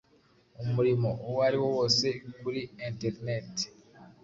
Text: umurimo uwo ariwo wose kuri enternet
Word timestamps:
umurimo 0.63 1.09
uwo 1.27 1.39
ariwo 1.47 1.67
wose 1.77 2.07
kuri 2.39 2.61
enternet 2.85 3.51